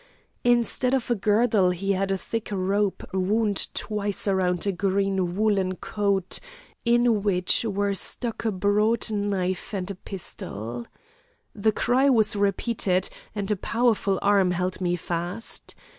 [0.43, 5.75] Instead of a girdle he had a thick rope wound twice round a green woollen
[5.75, 6.39] coat,
[6.83, 10.87] in which were stuck a broad knife and a pistol.
[11.53, 15.75] The cry was repeated, and a powerful arm held me fast.